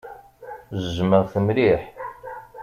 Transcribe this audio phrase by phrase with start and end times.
[0.83, 1.81] Jjmeɣ-t mliḥ.